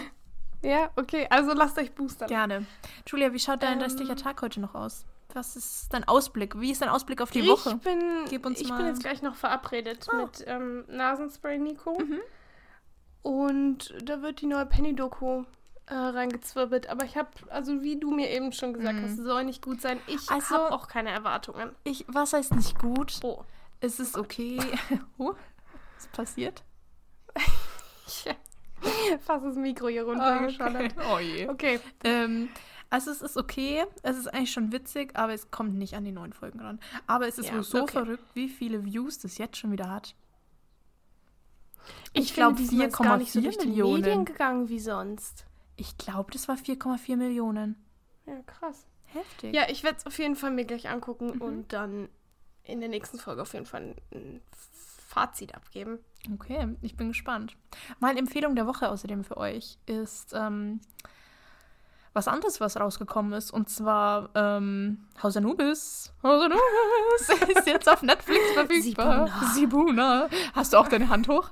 [0.62, 1.26] Ja, okay.
[1.30, 2.28] Also lasst euch boostern.
[2.28, 2.66] Gerne.
[3.06, 5.06] Julia, wie schaut dein ähm, restlicher Tag heute noch aus?
[5.34, 6.60] Was ist dein Ausblick?
[6.60, 7.76] Wie ist dein Ausblick auf die ich Woche?
[7.76, 10.16] Bin, ich bin jetzt gleich noch verabredet oh.
[10.16, 11.98] mit ähm, Nasenspray Nico.
[11.98, 12.20] Mhm.
[13.22, 15.44] Und da wird die neue Penny-Doku
[15.86, 16.88] äh, reingezwirbelt.
[16.88, 19.02] Aber ich habe, also wie du mir eben schon gesagt mhm.
[19.02, 20.00] hast, soll nicht gut sein.
[20.06, 21.70] Ich also, habe auch keine Erwartungen.
[21.84, 23.18] Ich, was heißt nicht gut?
[23.22, 23.44] Oh.
[23.80, 24.58] Es ist okay.
[25.18, 25.34] oh,
[25.96, 26.62] was passiert?
[28.06, 28.24] ich
[29.22, 30.94] fast das Mikro hier runtergeschallert.
[30.96, 31.06] Okay.
[31.12, 31.48] Oh je.
[31.48, 31.80] Okay.
[32.04, 32.48] Ähm,
[32.90, 36.12] also es ist okay, es ist eigentlich schon witzig, aber es kommt nicht an die
[36.12, 36.80] neuen Folgen ran.
[37.06, 37.92] Aber es ist ja, wohl so okay.
[37.92, 40.14] verrückt, wie viele Views das jetzt schon wieder hat.
[42.12, 44.00] Ich, ich glaube 4,4 so Millionen.
[44.00, 45.46] Medien gegangen wie sonst.
[45.76, 47.76] Ich glaube, das war 4,4 Millionen.
[48.26, 48.86] Ja, krass.
[49.06, 49.54] Heftig.
[49.54, 51.42] Ja, ich werde es auf jeden Fall mir gleich angucken mhm.
[51.42, 52.08] und dann
[52.64, 54.40] in der nächsten Folge auf jeden Fall ein
[55.08, 55.98] Fazit abgeben.
[56.34, 57.56] Okay, ich bin gespannt.
[57.98, 60.80] Meine Empfehlung der Woche außerdem für euch ist ähm,
[62.12, 63.50] was anderes, was rausgekommen ist.
[63.50, 66.12] Und zwar ähm, Haus Anubis.
[66.22, 69.28] Haus Anubis ist jetzt auf Netflix verfügbar.
[69.28, 69.54] Sibuna.
[69.54, 70.28] Sibuna.
[70.54, 71.50] Hast du auch deine Hand hoch?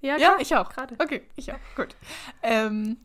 [0.00, 0.70] Ja, ja ich auch.
[0.70, 0.96] Gerade.
[0.98, 1.58] Okay, ich auch.
[1.76, 1.96] Gut.
[2.42, 2.98] Ähm,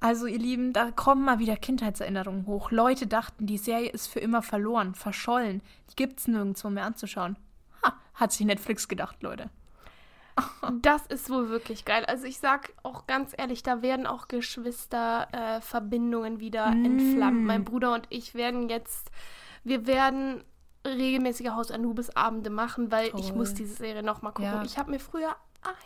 [0.00, 2.72] also, ihr Lieben, da kommen mal wieder Kindheitserinnerungen hoch.
[2.72, 5.62] Leute dachten, die Serie ist für immer verloren, verschollen.
[5.90, 7.36] Die gibt es nirgendwo mehr anzuschauen.
[7.84, 9.50] Ha, hat sich Netflix gedacht, Leute.
[10.80, 12.04] Das ist wohl wirklich geil.
[12.06, 16.84] Also ich sag auch ganz ehrlich, da werden auch Geschwisterverbindungen äh, wieder mm.
[16.84, 17.44] entflammt.
[17.44, 19.10] Mein Bruder und ich werden jetzt,
[19.64, 20.44] wir werden
[20.86, 23.20] regelmäßige Haus Anubis-Abende machen, weil Toll.
[23.20, 24.52] ich muss diese Serie nochmal gucken.
[24.52, 24.64] Ja.
[24.64, 25.36] Ich habe mir früher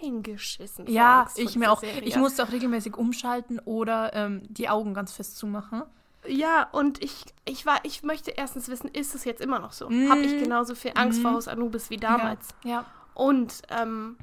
[0.02, 0.86] eingeschissen.
[0.86, 1.80] Ja, ich mir auch.
[1.80, 2.02] Serie.
[2.02, 5.82] Ich musste auch regelmäßig umschalten oder ähm, die Augen ganz fest zumachen.
[6.26, 9.88] Ja, und ich, ich war, ich möchte erstens wissen, ist es jetzt immer noch so?
[9.88, 10.10] Mm.
[10.10, 11.22] Habe ich genauso viel Angst mm.
[11.22, 12.48] vor Haus Anubis wie damals?
[12.64, 12.70] Ja.
[12.70, 12.84] ja.
[13.14, 14.16] Und ähm,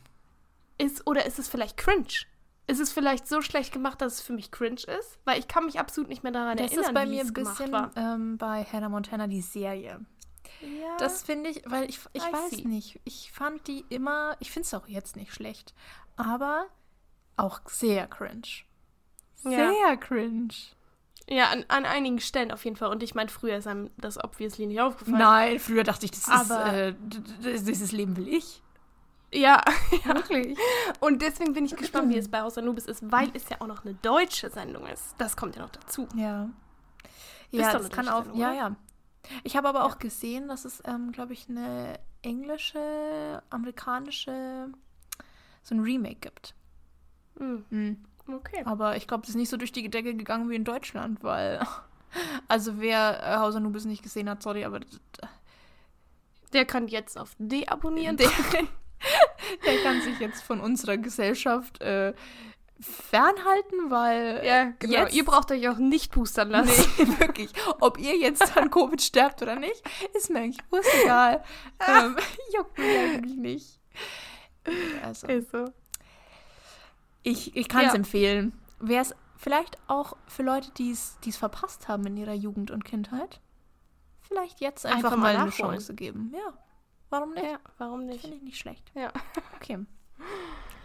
[0.84, 2.26] ist, oder ist es vielleicht cringe?
[2.66, 5.20] Ist es vielleicht so schlecht gemacht, dass es für mich cringe ist?
[5.26, 7.34] Weil ich kann mich absolut nicht mehr daran das erinnern, Das ist bei mir ein
[7.34, 10.00] bisschen ähm, bei Hannah Montana die Serie.
[10.62, 10.98] Ja.
[10.98, 12.68] Das finde ich, weil ich, ich weiß see.
[12.68, 13.02] nicht.
[13.04, 15.74] Ich fand die immer, ich finde es auch jetzt nicht schlecht,
[16.16, 16.68] aber
[17.36, 18.64] auch sehr cringe.
[19.36, 19.96] Sehr ja.
[19.98, 20.54] cringe.
[21.30, 22.90] Ja, an, an einigen Stellen auf jeden Fall.
[22.90, 25.18] Und ich meine, früher ist einem das obviously nicht aufgefallen.
[25.18, 26.96] Nein, früher dachte ich, das aber ist,
[27.46, 28.62] äh, dieses Leben will ich.
[29.34, 29.64] Ja,
[30.06, 30.58] ja, wirklich.
[31.00, 33.68] Und deswegen bin ich gespannt, wie es bei Haus Anubis ist, weil es ja auch
[33.68, 35.16] noch eine deutsche Sendung ist.
[35.18, 36.08] Das kommt ja noch dazu.
[36.16, 36.50] Ja.
[37.52, 38.24] Ja, das kann auch.
[38.24, 38.76] Sendung, ja, ja.
[39.44, 39.86] Ich habe aber ja.
[39.86, 44.70] auch gesehen, dass es, ähm, glaube ich, eine englische, amerikanische,
[45.64, 46.56] so ein Remake gibt.
[47.40, 47.66] Mhm.
[47.70, 48.06] Hm.
[48.28, 48.64] Okay.
[48.66, 51.60] Aber ich glaube, das ist nicht so durch die Decke gegangen wie in Deutschland, weil.
[52.48, 54.82] Also, wer äh, Haus Anubis nicht gesehen hat, sorry, aber
[56.54, 58.18] Der kann jetzt auf deabonnieren.
[58.18, 58.30] der,
[59.66, 62.14] der kann sich jetzt von unserer Gesellschaft äh,
[62.80, 64.42] fernhalten, weil.
[64.46, 65.00] ja, genau.
[65.04, 66.90] Jetzt- Ihr braucht euch auch nicht boostern lassen.
[66.98, 67.50] Nee, wirklich.
[67.80, 69.82] Ob ihr jetzt an Covid sterbt oder nicht,
[70.14, 71.44] ist mir eigentlich wurscht egal.
[71.88, 72.16] ähm,
[72.56, 73.80] juckt mich eigentlich nicht.
[75.04, 75.66] Also, Ist so.
[77.22, 77.96] ich, ich kann es Ja.
[77.96, 78.54] empfehlen.
[78.80, 83.40] Wäre es vielleicht auch für Leute, die es verpasst haben in ihrer Jugend und Kindheit,
[84.22, 85.52] vielleicht jetzt einfach, Einfach mal mal eine.
[85.52, 86.34] Chance geben.
[86.34, 86.54] Ja,
[87.14, 87.46] warum nicht?
[87.46, 88.22] Ja, warum nicht?
[88.22, 88.92] Finde ich nicht schlecht.
[88.96, 89.12] Ja.
[89.56, 89.78] Okay.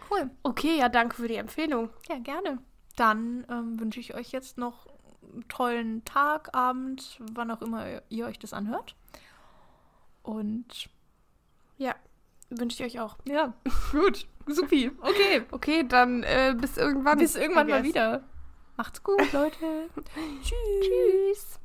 [0.09, 0.29] Cool.
[0.43, 1.89] Okay, ja, danke für die Empfehlung.
[2.07, 2.59] Ja, gerne.
[2.95, 4.87] Dann ähm, wünsche ich euch jetzt noch
[5.33, 8.95] einen tollen Tag, Abend, wann auch immer ihr euch das anhört.
[10.23, 10.89] Und
[11.77, 11.93] Ja,
[12.49, 13.17] wünsche ich euch auch.
[13.25, 13.53] ja,
[13.91, 14.27] gut.
[14.47, 14.91] Supi.
[15.01, 15.43] Okay.
[15.51, 17.17] Okay, dann äh, bis irgendwann.
[17.19, 18.23] Bis irgendwann mal wieder.
[18.77, 19.89] Macht's gut, Leute.
[20.41, 20.81] Tschüss.
[20.81, 21.59] Tschüss.